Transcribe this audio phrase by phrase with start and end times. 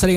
[0.00, 0.08] 大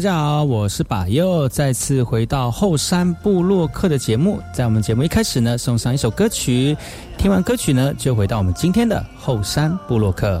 [0.00, 4.38] 家好，我是巴尤，再次回到后山部落客的节目。
[4.54, 6.76] 在我们节目一开始呢，送上一首歌曲，
[7.16, 10.40] 听完歌曲呢，就回到我们今天的后山部落客。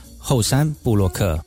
[0.23, 1.43] 后山布洛克。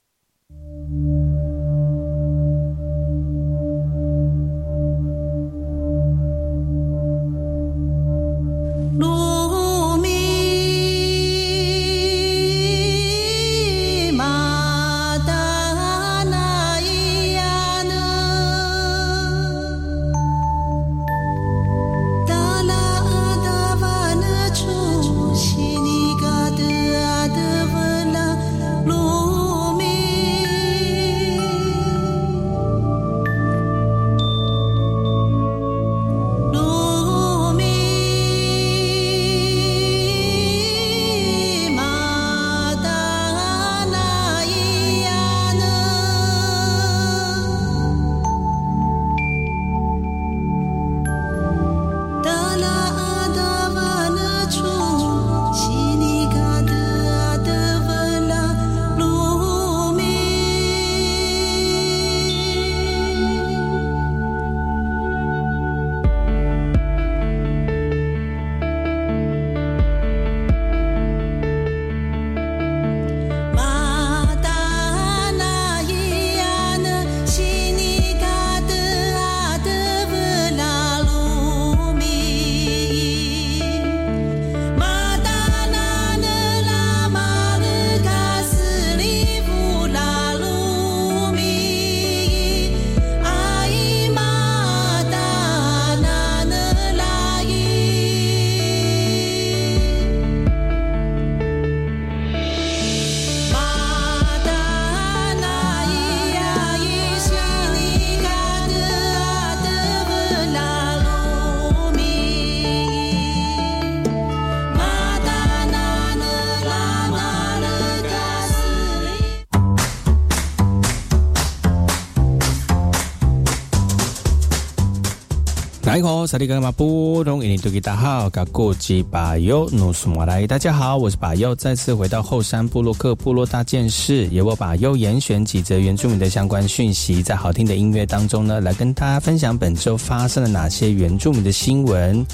[126.27, 142.25] 萨利格马布隆伊尼多吉大好，噶过吉巴尤努苏马来，大家好，我是巴尤，再次回到后山部落克部落大件事，由我巴尤严选几则原住民的相关讯息，在好听的音乐当中呢，来跟大家分享本周发生了哪些原住民的新闻。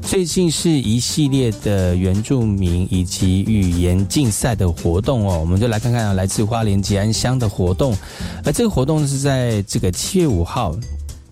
[0.00, 7.94] 最近是一系列的原住民以及语言竞赛的活动哦，我们就来看看来自花莲吉安乡的活动，
[8.44, 10.74] 而这个活动是在这个七月五号。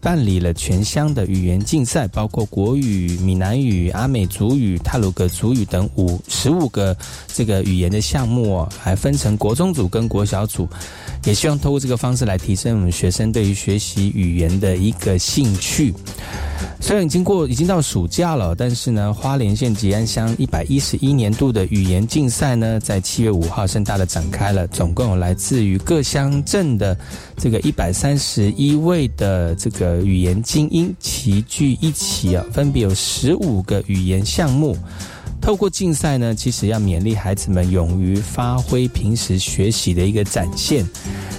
[0.05, 6.95] 办理了全乡的语言竞赛，包括国语、闽南语、阿美族语、泰鲁格族语等五十五个
[7.27, 10.69] 这个语言的项目哦，还分成国中组跟国小组，
[11.25, 15.95] 也希望透过这个方式来提升我们学生对于学习语言的一个兴趣。
[16.81, 26.97] 虽然已经过已经到暑假了，但是呢，花莲县吉安乡一百一十一年度的语言竞赛呢，在七月五号盛大的展开了，总共有来自于各乡镇的
[27.39, 34.77] 这个一百三十一位的这个语言精英齐聚一起啊，分别有十五个语言项目。
[35.45, 40.83] 透过竞赛呢，其实要勉励孩子们勇于发挥平时学习的一个展现。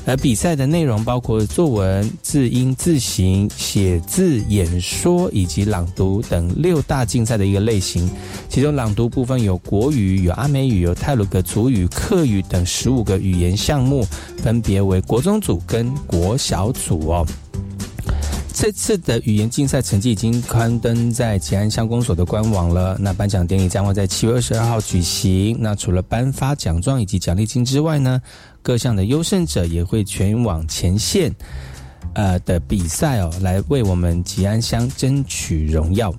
[0.06, 8.07] 而比赛的内容包括作文、字音、字形、写字、演说以及朗读等六大竞赛的一个类型。
[8.48, 14.06] 其中朗读部分有国语、有阿美语、有泰鲁格族语、客语等十五个语言项目，
[14.38, 17.25] 分别为国中组跟国小组哦。
[18.66, 22.98] 这次的语言竞赛成绩已经刊登在吉安乡公所的官网了。
[23.00, 25.56] 那颁奖典礼将会在七月二十二号举行。
[25.60, 28.20] 那除了颁发奖状以及奖励金之外呢，
[28.64, 31.32] 各项的优胜者也会全往前线，
[32.16, 36.12] 呃的比赛哦，来为我们吉安乡争取荣耀。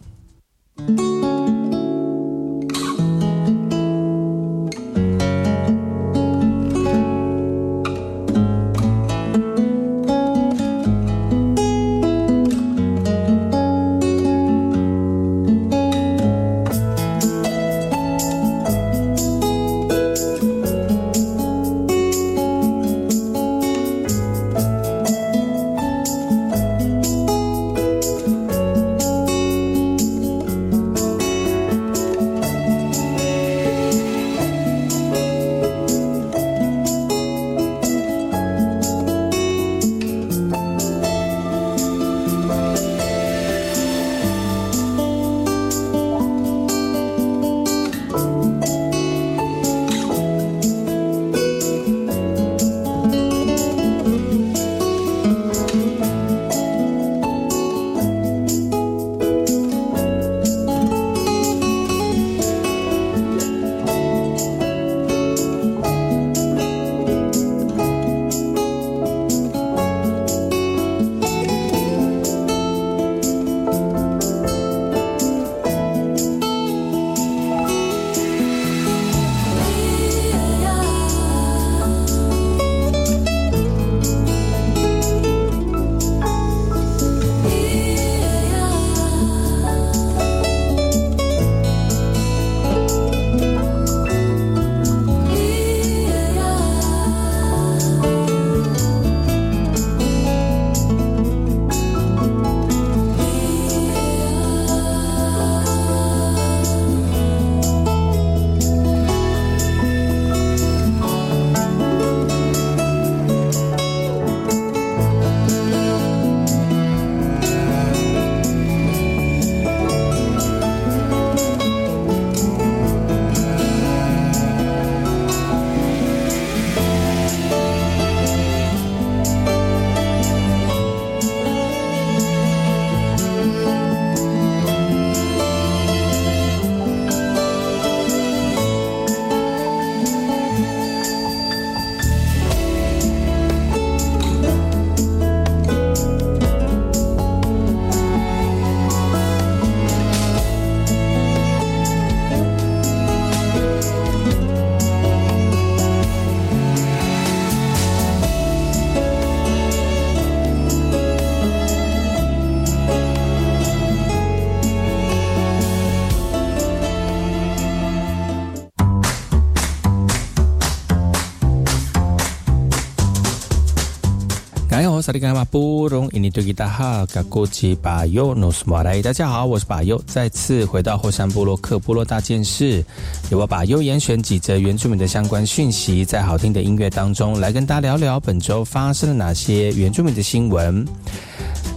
[179.03, 182.85] 大家好，我是巴尤，再次回到后山部落克部落大件事，
[183.31, 190.87] 由我把优严选几则原住民的相关讯息，在好听的音乐当中来跟大家聊聊本周发生了哪些原住民的新闻。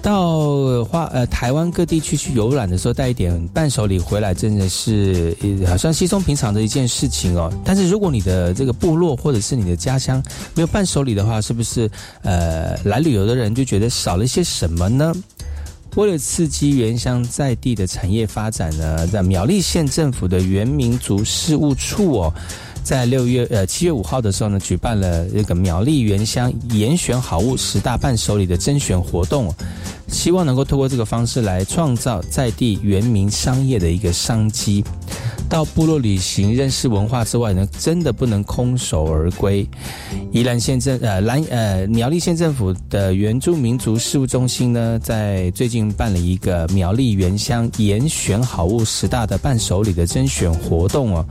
[0.01, 5.35] 到花呃台湾各地区去游览的时候，带一点伴手礼回来，真的是
[5.67, 7.51] 好像稀松平常的一件事情哦。
[7.63, 10.23] 但是如果你的这个部落或者是你的家乡
[10.55, 11.89] 没有伴手礼的话，是不是
[12.23, 15.13] 呃来旅游的人就觉得少了些什么呢？
[15.95, 22.33] 为了刺激原乡在地的产业发展呢，在苗栗县政府的原民族事务处哦。
[22.83, 29.53] 在六月呃七月五号的时候呢，举办了这个苗栗原乡严选好物十大伴手礼的甄选活动，
[30.07, 34.83] 希望能够透过这个方式来创造在地原民商业的一个商机。
[35.47, 39.67] 到部落旅行认识文化之外呢，真的不能空手而归。
[40.31, 51.25] 宜兰县政呃兰呃苗栗县政府的原住民族事务中心呢，在最近办了一个苗栗原乡严选好物十大的伴手礼的甄选活动哦。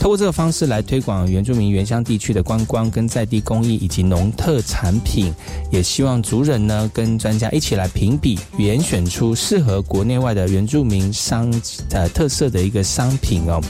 [0.00, 5.30] 透过这个方式来推广原住民原乡地区的观光跟在地工艺以及农特产品，
[5.70, 11.52] 也希望族人呢跟专家一起来评比，严选出适合国内外的原住民商
[11.90, 13.60] 呃特色的一个商品哦。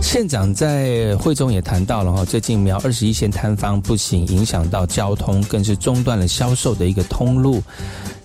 [0.00, 7.62] 县长在会中也谈到了哈，最近苗二十一线摊方不仅影响到交通，更是中断了销售的一个通路。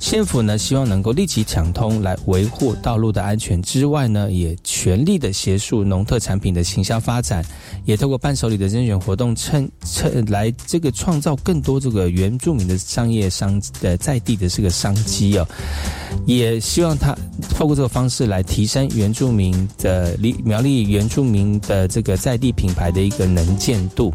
[0.02, 7.46] 县府呢，希望能够立即抢通来维护道路的安全之外呢，也全力的协助农特产品的行销发展，
[7.86, 15.48] 也透过伴手礼的甄选活动，趁趁来这个创造更多这个原住民的商业商呃在地的这个商机哦，
[16.26, 17.16] 也希望他
[17.52, 24.12] 透过这个方式来提升原住民的苗苗栗原住民的这个在地品牌的一个能见度。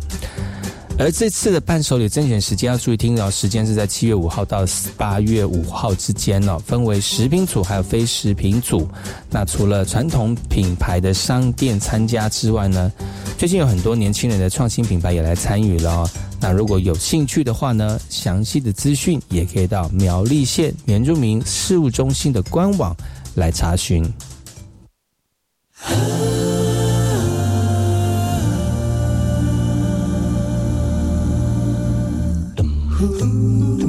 [0.98, 4.64] 而这次的伴手礼甄选时间要注意听哦，时间是在七月五号到
[4.96, 8.88] 八月五号之间哦，分为食品组还有非食品组。
[9.28, 12.90] 那除了传统品牌的商店参加之外呢，
[13.36, 16.10] 最近有很多年轻人的创新品牌也来参与了哦。
[16.40, 22.96] 那如果有兴趣的话呢，详细的资讯也可以到苗栗县原住民事务中心的官网
[23.34, 24.02] 来查询。
[32.98, 33.85] Ooh.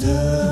[0.00, 0.49] The.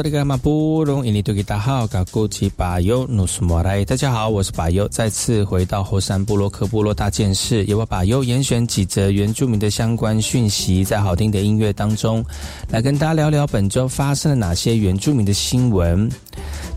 [0.00, 12.24] 萨利格马布隆伊尼多吉大号嘎古吉巴尤努斯莫来，大家好，我是巴尤，再次回到后山部落克部落大件事，由我巴尤严选几则原住民的相关讯息，在好听的音乐当中，
[12.70, 16.10] 来跟大家聊聊本周发生了哪些原住民的新闻。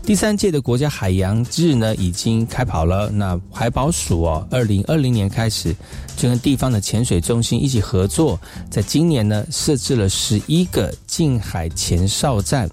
[0.02, 3.08] 第三届的国家海洋日呢，已经开跑了。
[3.08, 5.74] 那海保署哦，二零二零年开始
[6.14, 8.38] 就跟地方的潜水中心一起合作，
[8.68, 12.68] 在今年呢设置了十一个近海前哨站。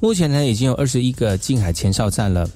[0.00, 2.48] 目前呢，已经有二十一个近海前哨站了。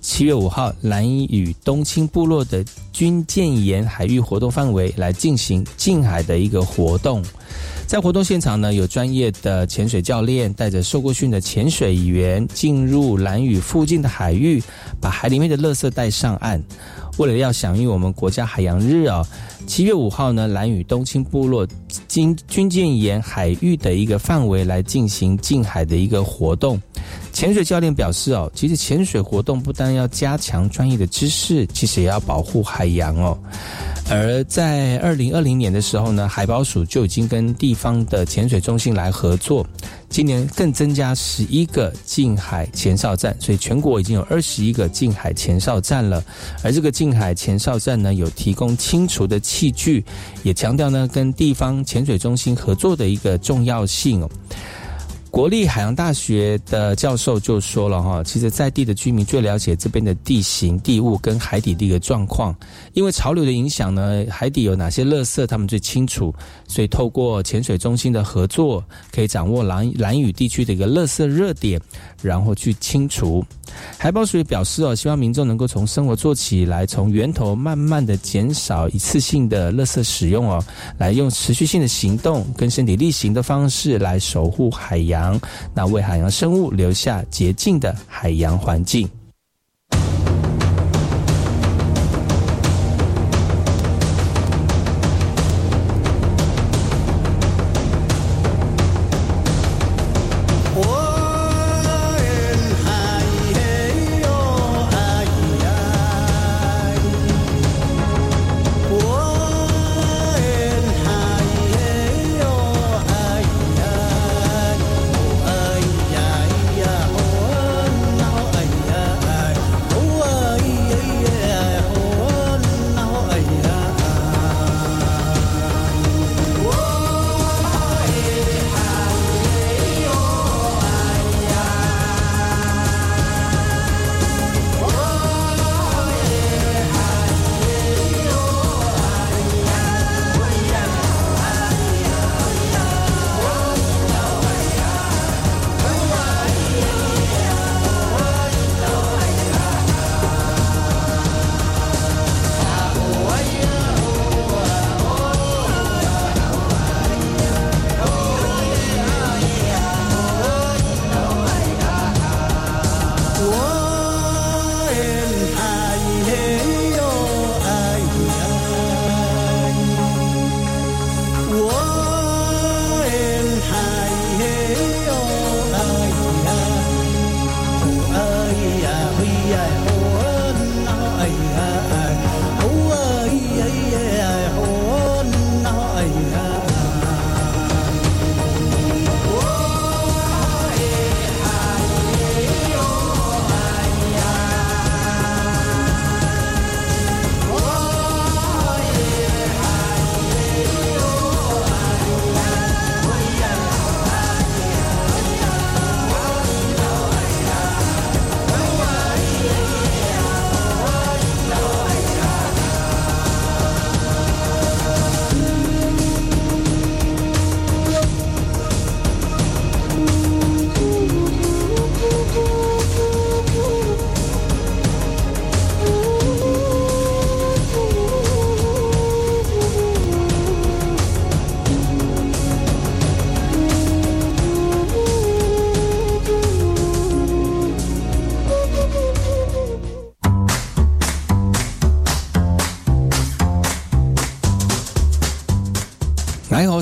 [0.00, 7.20] 七月五号，蓝与东青部落的军舰沿海域活动范围来进行近海的一个活动。
[7.86, 14.60] 在活动现场呢，有专业的潜水教练带着受过训的潜水员进入蓝屿附近的海域，
[15.00, 16.60] 把海里面的垃圾带上岸。
[17.18, 19.24] 为了要响应我们国家海洋日啊，
[19.66, 21.64] 七月五号呢，蓝屿东青部落
[22.08, 26.80] 经军舰沿海域的一个范围来进行近海的一个活动。
[27.34, 33.36] 潜水教练表示哦，其实潜水活动不单要加强专业的知识，其实也要保护海洋哦。
[34.08, 39.66] 而在二零二零年的时候呢，海保署就已经跟地方的潜水中心来合作，
[40.08, 46.22] 今年更增加十一个近海前哨站，所以全国已经有二十一个近海前哨站了。
[46.62, 50.04] 而这个近海前哨站呢，有提供清除的器具，
[50.44, 54.30] 也强调呢跟地方潜水中心合作的一个重要性哦。
[55.34, 62.54] 国立海洋大学的教授就说了哈，其实在地的居民最了解这边的地形地物跟海底的一个状况，
[62.92, 66.32] 因为潮流的影响呢，海底有哪些垃圾他们最清楚，
[66.68, 71.80] 所以透过潜水中心的合作，可以掌握蓝蓝屿地区的一个垃圾热点，
[72.22, 73.44] 然后去清除。
[73.98, 80.64] 海保署也表示哦，希望民众能够从生活做起来，从源头慢慢的减少一次性的垃圾使用哦，
[80.98, 85.40] 来用持续性的行动跟身体力行的方式来守护海洋，
[85.74, 89.08] 那为海洋生物留下洁净的海洋环境。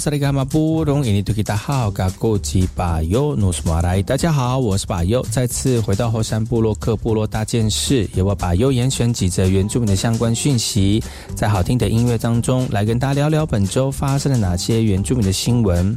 [0.02, 11.00] 萨利伽马布隆伊尼图吉达好，嘎古吉巴尤努斯马来，大家好，我是巴尤，再次回到后山部落克部落大件事，由我巴尤严选几则原住民的相关讯息，
[11.36, 15.96] 在好听的音乐当中来跟大家聊聊本周发生了哪些原住民的新闻。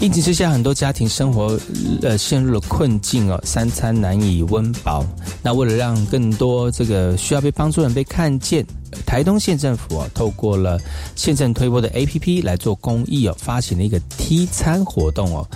[0.00, 1.56] 疫情之下，很多家庭生活
[2.02, 5.06] 呃陷入了困境哦，三餐难以温饱。
[5.44, 8.66] 那为了让更多这个需要被帮助人被看见。
[9.04, 10.78] 台东县政府啊，透过了
[11.16, 15.46] 县政推播的 APP 来做公益哦，发起了一个梯餐活动哦。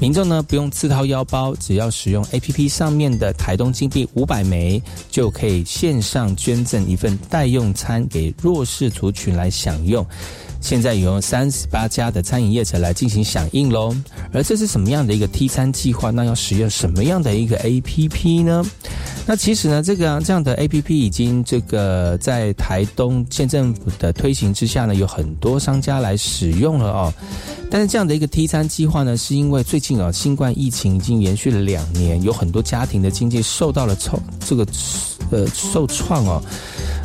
[0.00, 10.04] 民众呢不用自掏腰包，只要使用 APP 上面的台东金币五百枚，就可以线上捐赠一份代用餐给弱势族群来享用。
[10.60, 13.94] 现在有三十八家的餐饮业者来进行响应喽。
[14.32, 16.10] 而这是什么样的一个 T 餐计划？
[16.10, 18.64] 那要使用什么样的一个 APP 呢？
[19.26, 27.12] 那其实呢，这个这样的 APP 已经这个在台东县政府的推行之下呢，有很多商家来使用了哦。
[27.70, 34.66] 但是这样的一个 T 餐计划呢，是因为最近啊，新冠疫情已经延续了两年，有很多家庭的经济受到了创这个
[35.30, 36.42] 呃受创哦。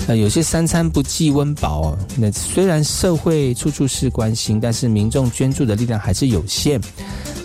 [0.07, 1.97] 呃，有些三餐不计温饱哦。
[2.17, 6.81] 那虽然社会处处是关心，但是民众捐助的力量还是有限。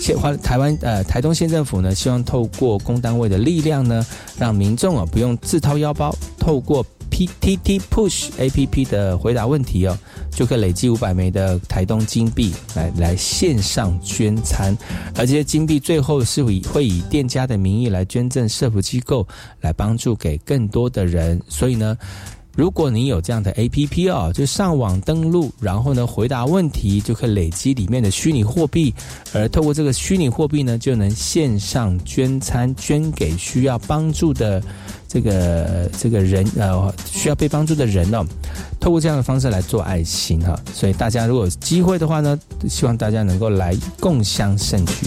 [0.00, 4.04] 现华台湾呃台东县政府呢，希望透过公单位的力量呢，
[4.38, 9.94] 让民民众啊不用自掏腰包，透过 PTT Push A P P 的回答问题哦，
[10.30, 14.74] 就可以累积五百枚的台东金币来来线上捐餐，
[15.16, 19.28] 而这些金币最后是以会以店家的名义来捐赠社福机构，
[19.60, 21.38] 来帮助给更多的人。
[21.46, 21.94] 所以呢。
[22.56, 28.94] 如果你有这样的 A P P 哦，就上网登录，然后呢回答问题，就可以累积里面的虚拟货币，
[29.32, 34.62] 而透过这个虚拟货币呢，就能线上捐餐，捐给需要帮助的
[35.08, 38.24] 这个这个人呃需要被帮助的人哦。
[38.78, 42.38] 透过这样的方式来做爱心哈，所以大家如果有机会的话呢，
[42.68, 45.06] 希望大家能够来共享盛举。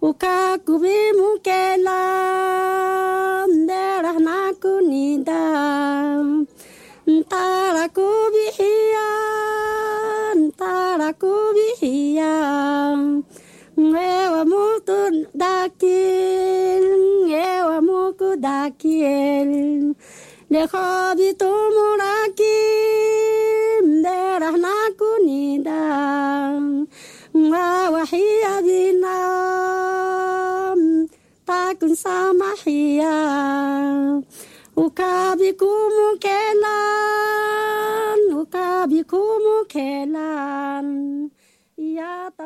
[0.00, 2.00] uka ukakubi mukela
[3.48, 5.40] nderahna kunida
[7.06, 9.08] ntara kubihiya
[10.36, 12.32] ntara kubihiya
[13.80, 15.00] ngewa mutu
[15.34, 16.84] dakil
[17.24, 19.50] ngewa muku dakil
[20.50, 22.58] Dehobi tumuraki
[23.82, 25.80] nderahna kunida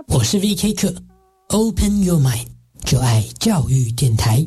[0.08, 0.94] 我是 VK 客
[1.48, 2.48] ，Open Your Mind，
[2.84, 4.46] 就爱教育电台。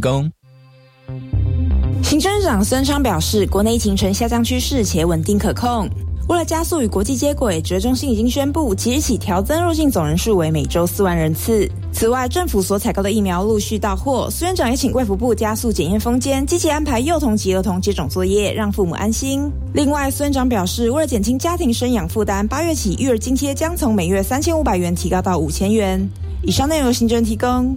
[0.00, 0.30] 供。
[2.02, 5.88] 行政长孙昌表示，国内疫情呈下降趋势且稳定可控。
[6.28, 11.68] 为了加速与国际接轨，指挥中心已经宣布，即日起调增入境总人数为每周四万人次。
[11.92, 19.50] 此外，政府所采购的疫苗陆续到货，孙院长也请卫福部加速检验封间，积极安排幼童及儿童接种作业，让父母安心。
[19.74, 26.08] 另外，孙院长表示，为了减轻家庭生养负担，八月起育儿津贴将从每月三千五百元提高到五千元。
[26.42, 27.76] 以上内容由行政提供。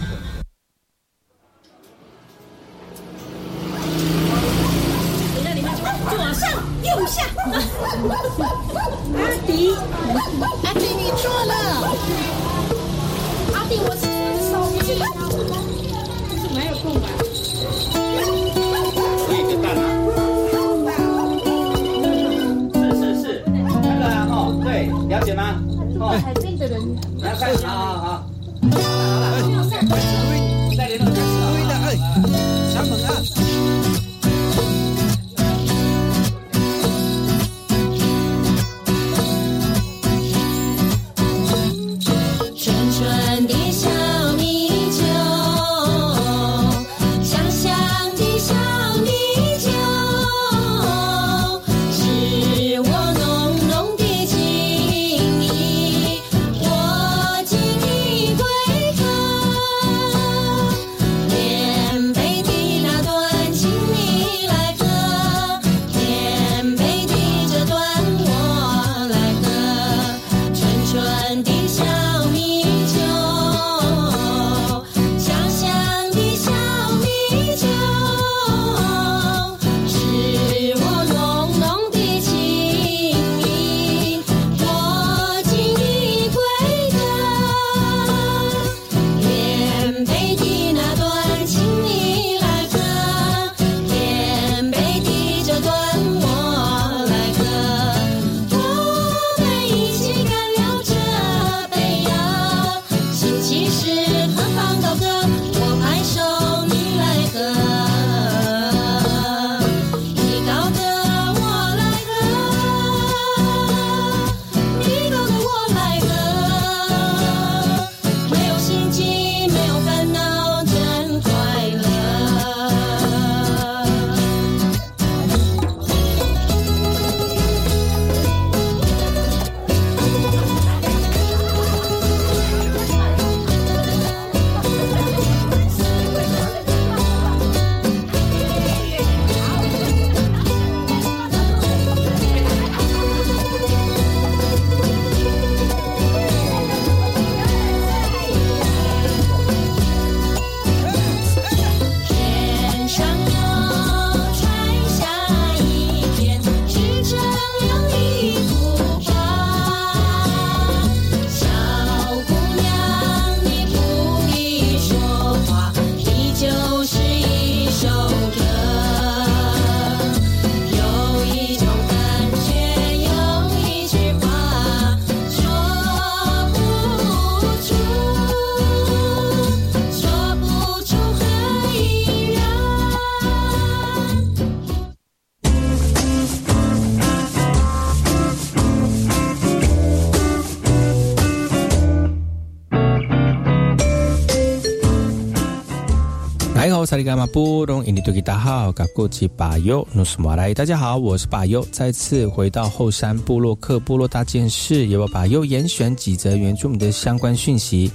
[196.91, 200.53] 萨利伽马布隆印尼多吉达好，嘎古吉巴尤努斯马来。
[200.53, 207.89] 大家好，我是巴尤，再次回到后山部落克部落大件事，由我巴尤严选几则原住民的相关讯息。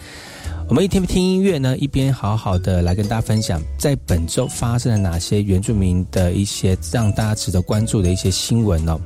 [0.68, 8.98] 我们一边听音乐呢，一边好好的来跟大家分享，在本周发生了哪些原住民的一些让大家值得关注的一些新闻哦。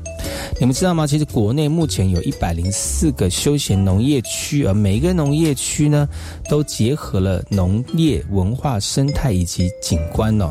[0.58, 1.06] 你们知道吗？
[1.06, 6.08] 其实国内目前有一百零四个休闲农业区，而每一个农业区呢，
[6.48, 10.50] 都结合了农业、文化、生态以及景观哦。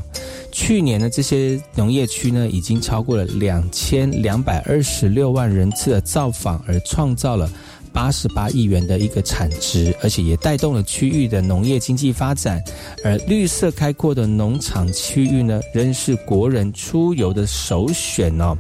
[0.52, 7.50] 去年呢，这些农业区呢，已经超过了两千两百二十六万人次的造访，而创造了。
[7.94, 12.62] 八十八亿元的一个产值，而且也带动了区域的农业经济发展。
[13.04, 18.58] 而绿色开阔的农场区域呢，仍是国人出游的首选哦。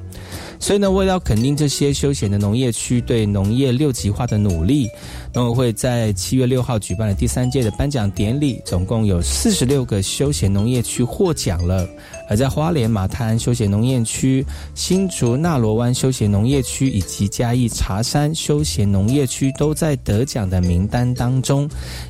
[0.61, 4.89] 所以呢，为了肯定这些休闲的农业区对农业六级化的努力，
[5.33, 11.87] 农委会在七月六号举办了第三届的颁奖典礼，总共有四十六个休闲农业区获奖了。
[12.29, 21.67] 而在花莲马滩休闲农业区、新竹纳罗湾休闲农业区以及嘉义茶山休闲农业区都在得奖的名单当中，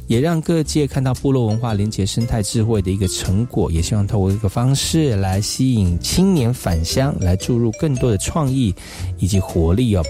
[0.07, 3.71] 也让各界看到部落文化连结生态智慧的一个成果。
[3.71, 8.75] 也希望透过一个方式来吸引青年返乡，来注入更多的创意
[9.19, 10.03] 以及活力哦。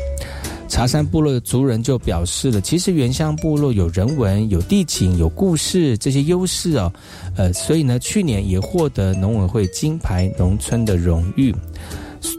[0.70, 6.94] 茶山部落的族人就表示了，其实原乡部落有人文、有地景、有故事这些优势哦，
[7.36, 11.54] 呃，所以呢，去年也获得农委会金牌农村的荣誉。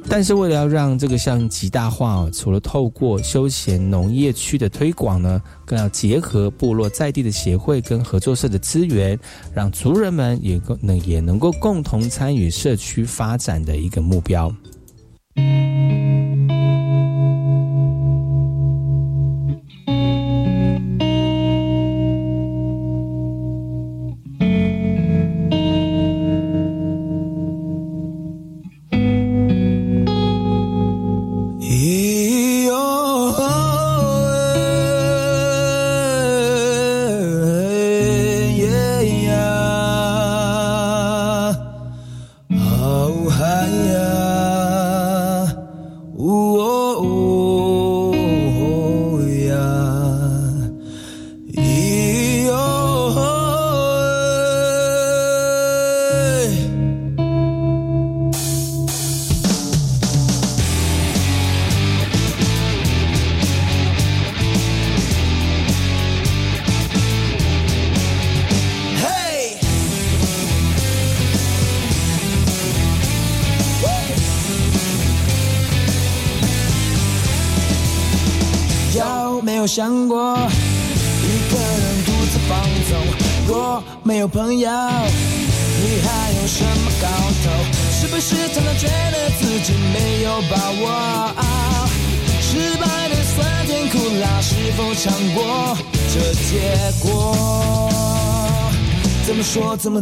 [0.09, 9.19] 但是为了要让这个项目极大化哦，除了透过休闲农业区的推广呢，更要结合部落在地的协会跟合作社的资源，
[9.55, 14.55] 让族人们也够能也能够共同参与社区发展的一个目标。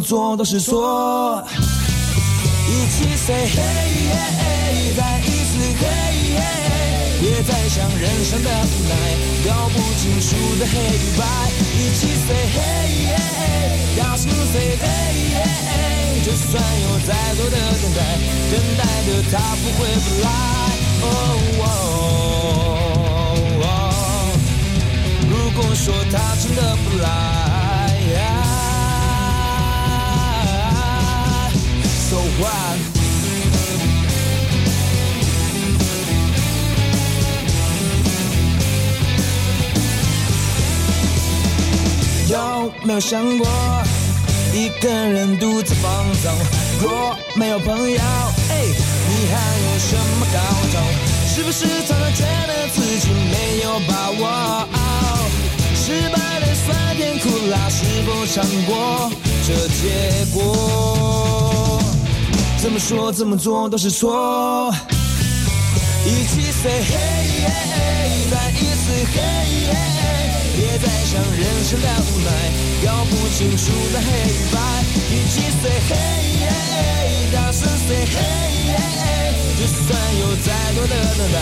[0.09, 1.44] 做都是错。
[1.53, 5.85] 一起 say hey，hey，再一次 hey
[6.33, 7.21] hey，。
[7.21, 8.92] 别再想人生的无奈，
[9.44, 10.29] 搞不清楚
[10.59, 11.21] 的黑与白，
[11.77, 18.00] 一起 say hey，hey，大声 say hey，hey，就算有再多的等待，
[18.50, 20.27] 等待的他不会不来。
[25.29, 27.09] 如果说他真的不来
[42.99, 43.46] 有想过
[44.53, 46.33] 一个人独自放纵？
[46.83, 48.01] 若没有朋友，
[48.51, 48.65] 哎，
[49.09, 50.38] 你还有什么搞
[50.73, 50.83] 头？
[51.33, 54.67] 是不是常常觉得自己没有把握？
[55.77, 59.13] 失败的酸甜苦辣，是否尝过
[59.46, 61.81] 这结果？
[62.61, 64.75] 怎么说怎么做都是错。
[66.05, 69.98] 一起 say hey，再一次 hey。
[70.59, 72.31] 别再想人生的无奈，
[72.85, 74.59] 搞不清楚的黑与白。
[75.09, 78.19] 一起 say hey，大声 say hey，
[79.56, 79.87] 就算
[80.19, 81.38] 有再多的等待，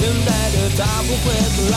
[0.00, 1.74] 等待的他不会不来。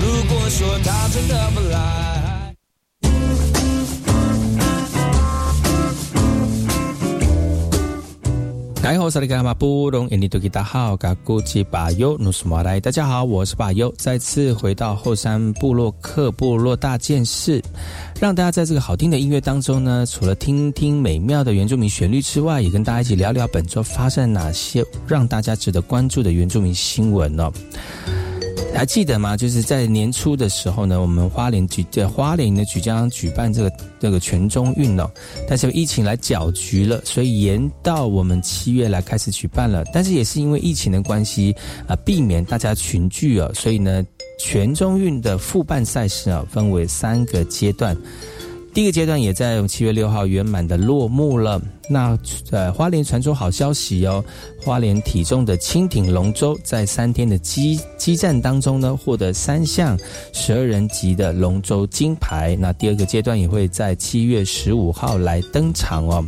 [0.00, 2.21] 如果说他真的不来。
[8.82, 9.04] 大家好，
[13.22, 17.62] 我是巴尤，再次回到后山部落克部落大件事，
[18.20, 27.52] 让大家在这个好听的音乐当中呢，除了听听美妙的原住民旋律之外，也跟大家一起聊聊本周发生哪些让大家值得关注的原住民新闻呢？
[28.74, 29.36] 还记得吗？
[29.36, 35.08] 就是在年初的时候呢，我们花莲举在花莲呢举将举办这个这个全中运哦，
[35.48, 39.84] 但是疫情来搅局了，所以延到我们七月来开始举办了。
[39.92, 41.54] 但是也是因为疫情的关系
[41.86, 44.04] 啊，避免大家群聚哦，所以呢，
[44.40, 47.96] 全中运的复办赛事啊，分为三个阶段。
[48.74, 51.60] 第一个阶段也在七月六号圆满的落幕了。
[51.90, 52.18] 那
[52.50, 54.24] 呃，花莲传出好消息哦，
[54.62, 59.98] 花莲体重的轻艇龙舟在三天的激激战当中呢，获得三项
[60.32, 62.56] 十二人级的龙舟金牌。
[62.58, 66.24] 那第二个阶段也会在七月十五号来登场哦。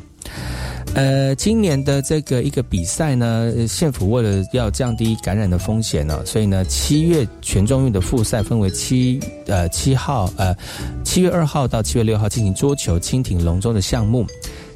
[0.95, 10.55] 呃，今年的这个一个比赛呢，县府为了要降低感染的风险呢，所以呢，七月全中运的复赛分为七呃七号呃
[11.03, 14.25] 七月二号到七月六号进行桌球、轻艇、龙舟的项目，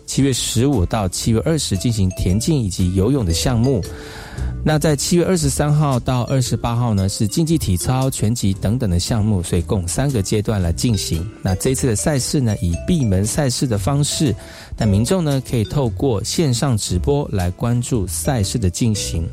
[0.07, 3.81] 七月十五到七月二十进行田径以及游泳的项目。
[4.65, 11.25] 那在七月二十三号到二十八号呢，是竞技体操、拳击等等的项目，所以共三个阶段来进行。
[11.43, 14.35] 那这次的赛事呢，以闭门赛事的方式，
[14.79, 19.29] 那民众呢可以透过线上直播来关注赛事的进行。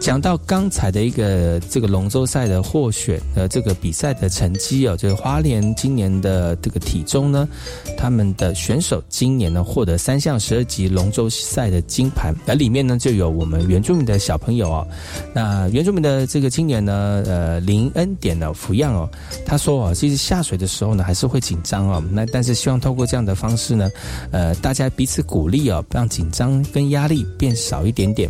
[0.00, 7.48] 讲到刚才的一个这个龙舟赛的获选的这个比赛的成绩哦，就是花莲今年的这个体重呢，
[7.96, 14.88] 他们的选手今年呢获得三项十二级龙舟赛的金牌，那里面呢就有我们原住民的小朋友哦，
[15.32, 19.08] 那原住民的这个青年呢，呃林恩典呢福样哦，
[19.46, 23.88] 他说哦，其实下水的时候呢还是会紧张哦，那但是希望透过这样的方式呢，
[24.32, 28.26] 呃大大家彼此鼓励哦，让紧张跟压力变少一点点。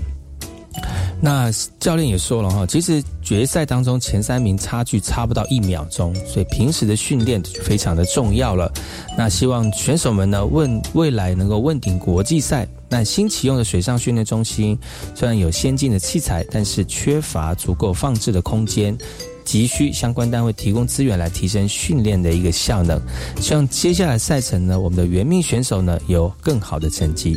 [1.21, 8.73] 那教练也说了哈，其实决赛当中前三名差距差不到一秒钟，所以平时的训练非常的重要了。
[9.17, 12.67] 那希望选手们呢，问未来能够问鼎国际赛。
[12.89, 14.77] 那新启用的水上训练中心
[15.15, 18.99] 虽然有先进的器材，但是缺乏足够放置的空间，
[19.45, 23.01] 急需相关单位提供资源来提升训练的一个效能
[23.41, 27.37] 希望接下来赛程呢我们的原命选手呢有更好的成绩。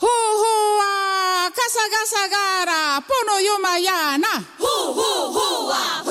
[0.00, 3.00] 啊萨萨嘎啦
[3.60, 3.78] 玛
[4.58, 6.02] 呼呼呼啊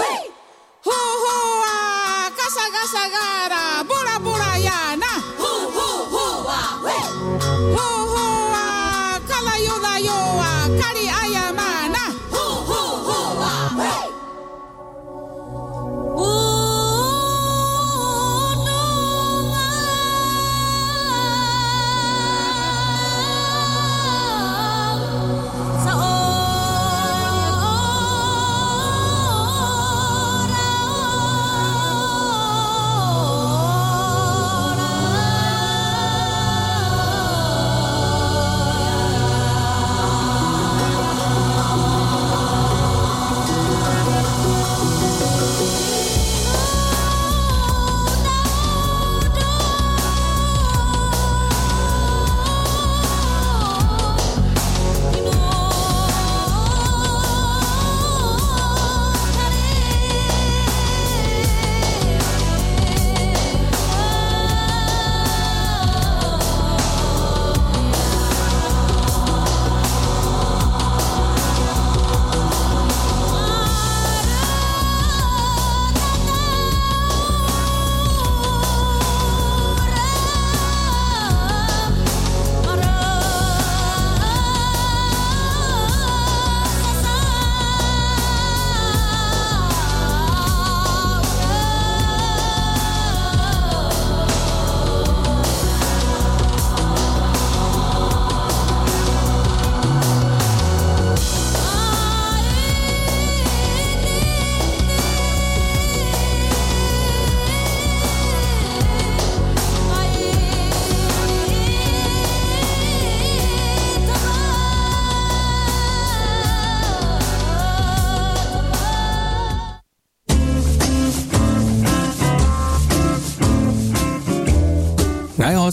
[1.63, 4.57] 啊萨萨嘎啦拉
[4.95, 5.05] 拉
[5.37, 8.15] 呼呼呼啊呼
[8.53, 9.51] 啊卡拉
[10.39, 10.69] 啊
[11.11, 11.66] 阿亚玛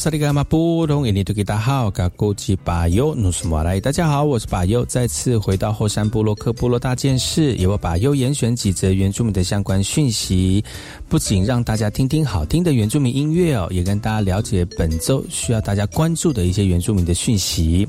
[0.05, 10.63] 萨利格马布隆，印尼多吉达好，噶古吉巴尤努斯马来，大家好，我是巴尤，再次回到后山部落克部落大件事，由我巴尤严选几则原住民的相关讯息，
[11.09, 17.89] 不仅让大家听听好听的原住民音乐哦，也跟大家了解本周需要大家关注的一些原住民的讯息。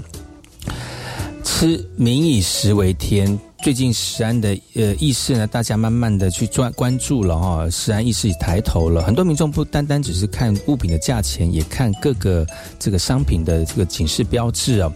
[1.44, 12.46] 吃民以食为天，最近食安的呃意识呢，大家慢慢的去专关注了哈，食安意识抬头了，很多民众不单单只是看物品的价钱，也看各个
[12.78, 14.94] 这个商品的这个警示标志啊。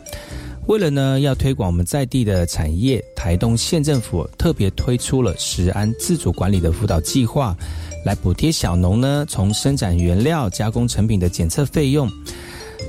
[0.67, 7.57] 为了呢要推广我们在地的产业，台东县政府特别推出了食安自主管理的辅导计划，
[8.05, 12.07] 来补贴小农呢从生产原料加工成品的检测费用。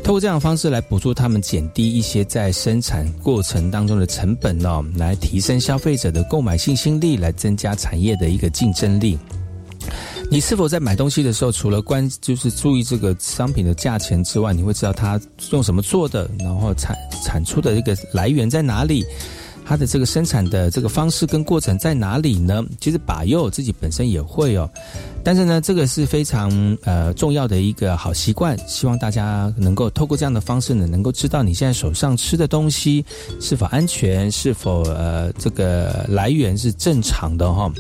[0.03, 9.19] 透过这样的方式来补助他们，减低一些在生产过程当中的成本哦，来提升消费者的购买信心力，来增加产业的一个竞争力。
[10.31, 15.21] 你是否在买东西的时候，除了关就是注意这个商品的价钱之外，你会知道它
[15.51, 19.05] 用什么做的，然后产产出的一个来源在哪里？
[19.71, 22.65] 它的这个生产的这个方式跟过程在哪里呢？
[22.81, 24.69] 其实把佑自己本身也会哦，
[25.23, 26.51] 但是呢，这个是非常
[26.83, 33.05] 呃重要的一个好习惯，希望大家能够透过这样的方式呢，能够知道你现在手上吃的东西
[33.41, 37.73] 是否安全，是否呃这个来源是正常的哈。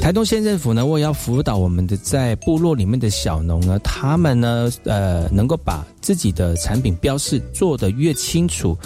[0.00, 8.78] 台东县政府呢，我也要辅导我们的在部落里面的小农呢，他们呢呃能够把自己的产品标示做得越清楚。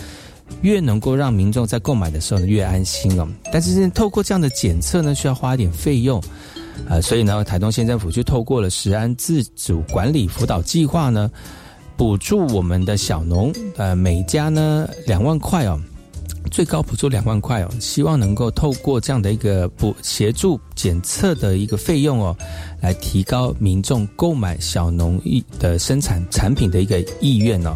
[0.60, 6.22] 越能够让民众在购买的时候呢越安心哦，但是透过这样的检测呢需要花一点费用，
[6.88, 11.30] 呃，所以呢台东县政府就透过了食安自主管理辅导计划呢，
[11.96, 15.80] 补助我们的小农，呃，每家呢两万块哦，
[16.50, 22.36] 最高补助两万块哦，希望能够透过这样的一个补协助检测的一个费用哦，
[22.80, 27.74] 来提高民众购买小农意的生产产品的一个意愿哦。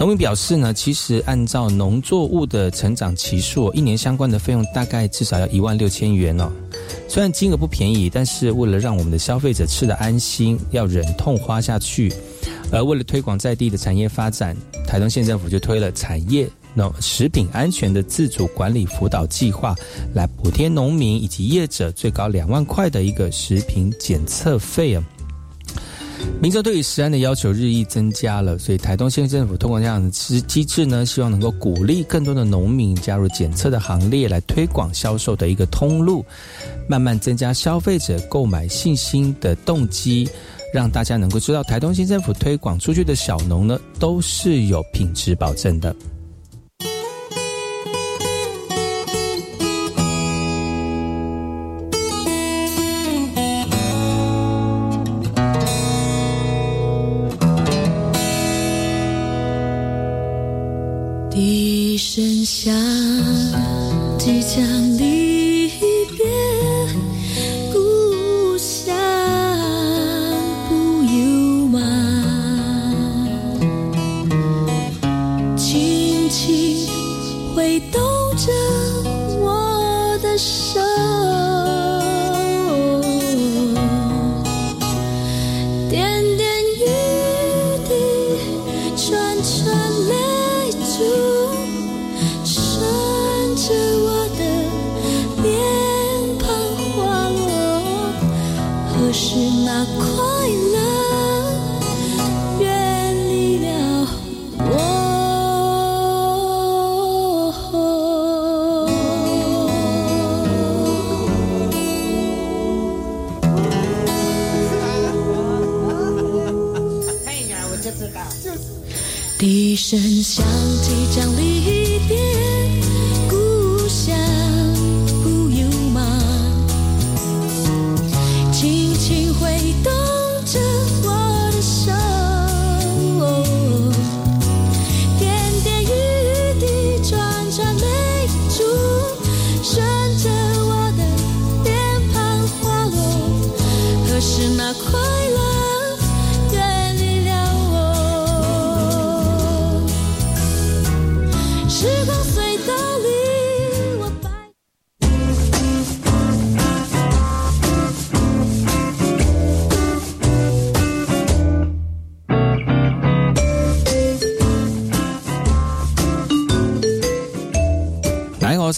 [0.00, 6.50] 农民表示呢，其实按照农作物的成长期数，一年相关的费用大概至少要一万六千元哦。
[7.06, 12.10] 虽然金额不便宜，但是为了让我们的消费者吃得安心，要忍痛花下去。
[12.72, 19.74] 而为了推广在地的产业发展，台东县政府就推了产业农食品安全的自主管理辅导计划，
[20.14, 25.04] 来补贴农民以及业者最高两万块的一个食品检测费啊。
[26.40, 36.24] 民众对于食安的要求日益增加了，所以台东县政府通过这样的机机制呢，希望能够鼓励更多的农民加入检测的行列，来推广销售的一个通路，
[36.88, 40.28] 慢慢增加消费者购买信心的动机，
[40.72, 45.94] 让大家能够知道台东县政府推广出去的小农呢，都是有品质保证的。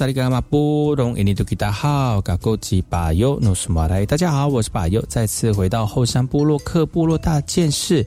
[0.03, 8.05] 萨利格玛布隆伊尼图吉达好，嘎古吉巴尤诺什马来，大家好，我是巴尤，再次回到后山部落克部落大件事，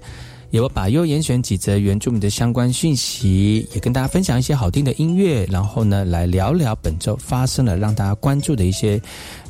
[0.49, 9.01] 由巴尤严选几则原住民的相关讯息，也跟大家分享一些好听的音乐，然后呢，来聊聊本周发生了让大家关注的一些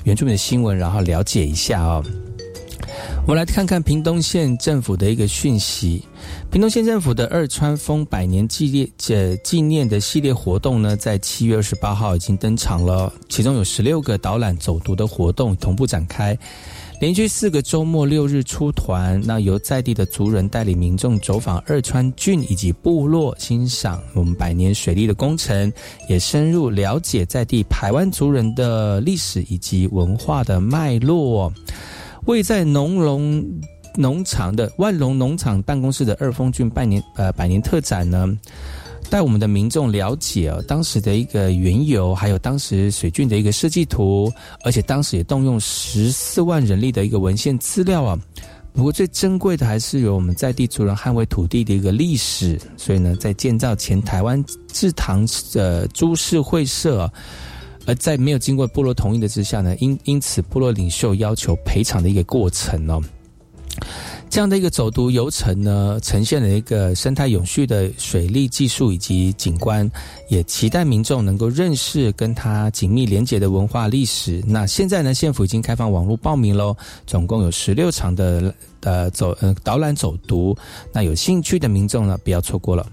[0.03, 2.05] 原住民的新闻，然后了解一下哦。
[3.25, 6.03] 我们来看看屏东县政府的一个讯息。
[6.51, 16.37] 屏东县政府的二川峰百年纪念呃纪念的系列活动呢，在七月二十八号已经登场了，其中有十六个导览走读的活动同步展开，
[17.01, 25.73] 连续四个周末六日出团，那由在地的族人带领民众走访二川郡以及部落，欣赏我们百年水利的工程，
[26.07, 31.51] 也深入了解在地台湾族人的历史以及文化的脉络。
[32.27, 33.45] 位在农龙。
[33.97, 38.27] 农场的万隆农场办公室的二峰郡百年呃百年特展呢，
[39.09, 44.31] 带我们的民众了解当时的一个缘由，还有当时水郡的一个设计图，
[44.63, 48.19] 而且当时也动用十四万人力的一个文献资料啊。
[48.73, 57.09] 不过最珍贵的还是有我们在地族人捍卫土地的一个历史，所以呢，在建造前台湾制糖呃株式会社，
[57.85, 63.01] 而在没有经过部落同意的之下呢，因因此部落领袖要求赔偿的一个过程哦。
[64.29, 69.89] 这样的一个走读游程呢，呈现了一个生态永续的水利技术以及景观，
[70.29, 74.43] 也期待民众能够认识跟它紧密连结的文化历史。
[74.45, 80.57] 那现在呢，县府已经开放网络报名喽，总共有十六场的呃走呃导览走读，
[80.91, 82.85] 那有兴趣的民众呢，不要错过了。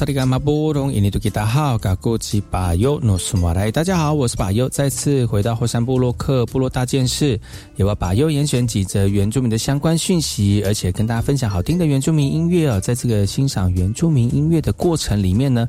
[0.00, 7.38] 萨利伽马波隆，印尼多吉达好，嘎古吉巴尤诺苏马来，大家好，我是巴尤，再次回到后山部落克部落大件事，
[7.76, 12.80] 也把巴尤严选几则原住民的相关讯息，而且跟大家分享好听的原住民音乐哦。
[12.80, 15.68] 在这个欣赏原住民音乐的过程里面呢，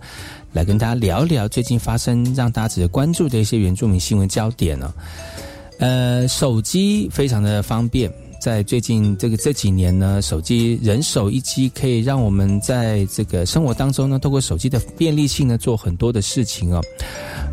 [0.54, 4.94] 来跟大家聊聊最近发生让大家值得关注的一些原住民新闻焦点呢。
[5.80, 8.10] 呃，手机非常的方便。
[8.42, 16.82] 在最近这个这几年呢，手机人手一机，可以让我们在这个生活当中呢，透过手机的便利性呢，做很多的事情哦。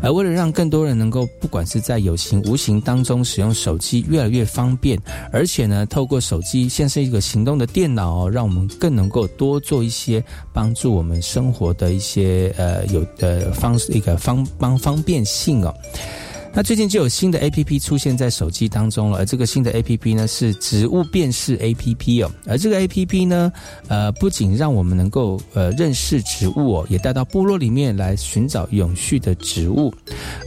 [0.01, 4.99] 而为了让更多人能够不管是在有形无形当中使用手机越来越方便，
[5.31, 15.71] 而且呢，透过手机现在是一个行动的电脑，让我们更能够多做一些帮助我们生活的一些呃有的方一个方方方便性哦。
[16.51, 23.23] 那最近就有新的 A P P 出现在手机当中了，而这个新的 A P P 呢是植物辨识 A P P 哦，而这个 A P P
[23.23, 23.51] 呢，
[23.87, 29.93] 呃，不仅让我们能够呃认识植物哦，也带到部落里面来寻找永续的植物，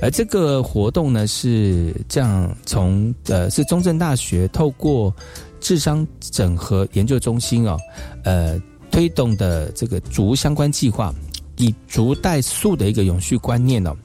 [0.03, 5.15] 而这个活动呢是这样，从呃是中正大学透过
[5.61, 7.79] 智商整合研究中心哦，
[8.25, 11.15] 呃推动的这个竹相关计划，
[11.57, 13.97] 以竹代树的一个永续观念哦。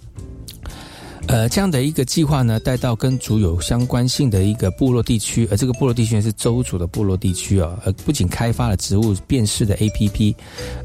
[1.28, 7.78] 呃，这样的一个计划呢，带到跟族有相关性的一个部落地区，而这个部落地区是周族的部落地区哦。
[7.84, 10.34] 呃，不仅开发了植物辨识的 APP，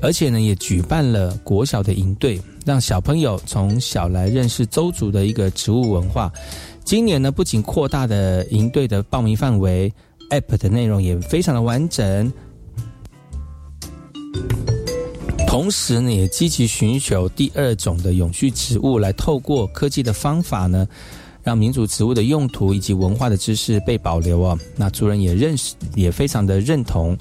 [0.01, 6.30] 而且呢，也举办了国小的营队，让小朋友从小来认识周族的一个植物文化。
[6.84, 9.93] 今年呢，不仅扩大的营队的报名范围
[10.30, 12.32] ，App 的内容也非常的完整。
[15.53, 20.88] 同时呢，也积极寻求第二种的永续植物，来透过科技的方法呢，
[21.42, 24.59] 让民族植物的用途以及文化的知识被保留啊。
[24.76, 27.14] 那主人也认识，也非常的认同。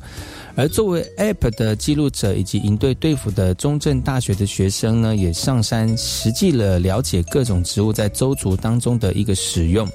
[0.55, 9.85] 而作为 App 的记录者以及营队队服的中正大学的学生呢，也上山实际了了解各种植物在周族当中的一个使用。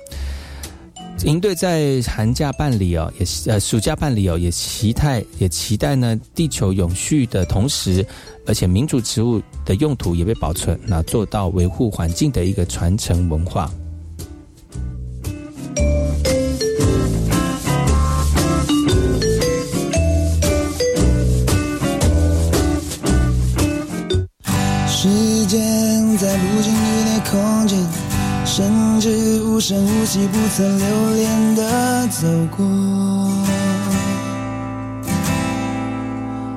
[1.24, 8.06] 营队在寒假办理哦，也是呃暑假办理哦，也期待也期待呢地球永续的同时，
[8.46, 13.70] 而且民主植物的用途也被保存，那做到维护环境的一个传承文化。
[29.56, 32.62] 无声无息、不曾留恋的走过，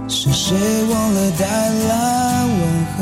[0.10, 2.60] 是谁忘了带来问
[2.98, 3.00] 候？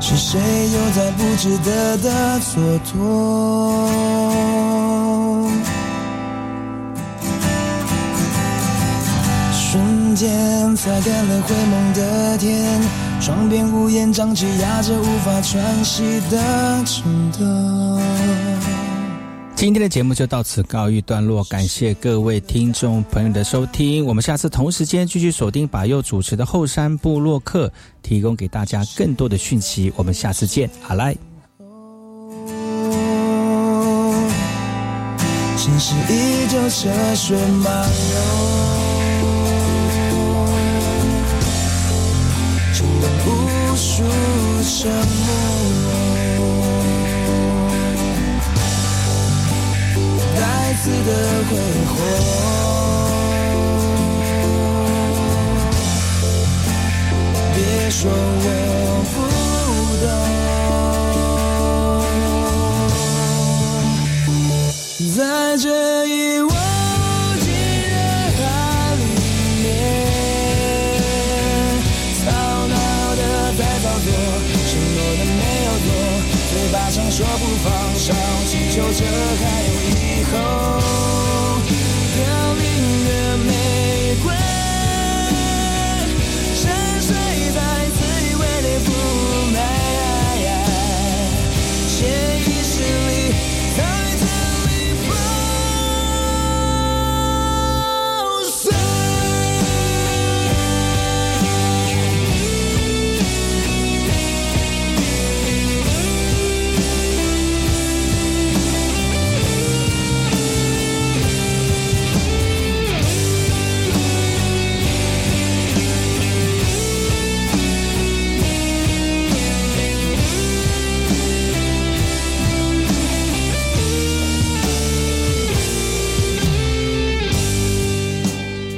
[0.00, 0.38] 是谁
[0.70, 2.92] 又在不值得的蹉跎？
[9.50, 12.52] 瞬间擦干了灰蒙的天。
[13.24, 17.98] 窗边屋檐瘴气压着无法喘息的冲动。
[19.56, 24.04] 今天的节目就到此告一段落，感谢各位听众朋友的收听。
[24.04, 27.72] 我们下次同时间继续锁定把右主持的后山部落客，
[28.02, 29.90] 提供给大家更多的讯息。
[29.96, 31.16] 我们下次见，好来。
[35.56, 38.93] 城市依旧车水马龙。
[43.26, 43.28] 无
[43.76, 44.02] 数
[44.62, 44.90] 沉
[45.24, 45.28] 默，
[50.36, 50.40] 带
[50.82, 51.10] 刺的
[51.48, 51.50] 挥
[51.86, 51.92] 霍。
[57.54, 57.58] 别
[57.90, 58.48] 说我
[59.14, 59.16] 不
[60.04, 60.06] 懂，
[65.16, 65.18] 在
[65.56, 65.66] 这
[77.16, 78.12] 说不放手，
[78.44, 81.33] 祈求着还有以后。